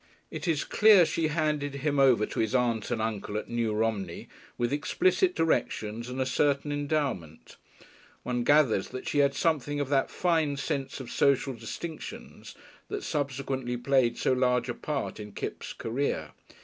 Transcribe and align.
It 0.31 0.47
is 0.47 0.63
clear 0.63 1.05
she 1.05 1.27
handed 1.27 1.75
him 1.75 1.99
over 1.99 2.25
to 2.25 2.39
his 2.39 2.55
aunt 2.55 2.89
and 2.89 2.99
uncle 2.99 3.37
at 3.37 3.49
New 3.51 3.71
Romney 3.75 4.29
with 4.57 4.73
explicit 4.73 5.35
directions 5.35 6.09
and 6.09 6.19
a 6.19 6.25
certain 6.25 6.71
endowment. 6.71 7.55
One 8.23 8.43
gathers 8.43 8.89
she 9.05 9.19
had 9.19 9.35
something 9.35 9.79
of 9.79 9.89
that 9.89 10.09
fine 10.09 10.57
sense 10.57 10.99
of 11.01 11.11
social 11.11 11.53
distinctions 11.53 12.55
that 12.87 13.03
subsequently 13.03 13.77
played 13.77 14.17
so 14.17 14.33
large 14.33 14.69
a 14.69 14.73
part 14.73 15.19
in 15.19 15.33
Kipps' 15.33 15.71
career. 15.71 16.31